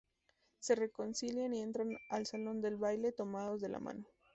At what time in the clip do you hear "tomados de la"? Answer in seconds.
3.11-3.77